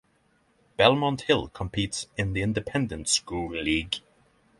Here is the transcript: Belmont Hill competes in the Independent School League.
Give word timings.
Belmont 0.77 1.21
Hill 1.21 1.49
competes 1.49 2.07
in 2.17 2.33
the 2.33 2.41
Independent 2.41 3.07
School 3.07 3.51
League. 3.55 3.97